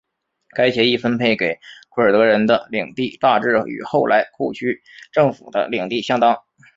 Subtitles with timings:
[0.55, 4.81] 该协议分配给库尔德人的领地大致与后来库区
[5.11, 6.35] 政府的领地相当。